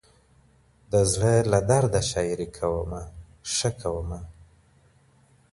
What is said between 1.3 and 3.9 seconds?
له درده شاعري کومه ښه